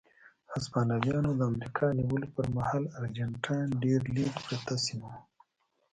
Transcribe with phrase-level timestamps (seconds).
[0.53, 5.19] هسپانویانو د امریکا نیولو پر مهال ارجنټاین ډېره لرې پرته سیمه وه.